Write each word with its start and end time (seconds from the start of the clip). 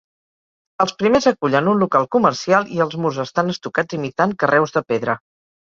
Els 0.85 0.93
primers 1.01 1.27
acullen 1.31 1.69
un 1.73 1.83
local 1.83 2.09
comercial 2.17 2.67
i 2.79 2.83
els 2.87 2.97
murs 3.05 3.21
estan 3.27 3.55
estucats 3.57 4.01
imitant 4.01 4.37
carreus 4.47 4.77
de 4.81 4.87
pedra. 4.93 5.21